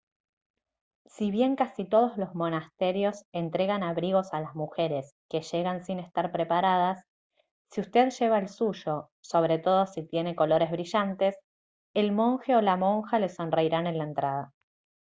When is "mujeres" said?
4.55-5.13